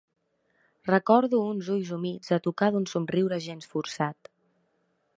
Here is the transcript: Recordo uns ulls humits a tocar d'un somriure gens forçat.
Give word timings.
Recordo 0.93 1.37
uns 1.51 1.65
ulls 1.75 1.93
humits 1.97 2.33
a 2.39 2.41
tocar 2.49 2.73
d'un 2.77 2.91
somriure 2.95 3.41
gens 3.49 3.73
forçat. 3.75 4.35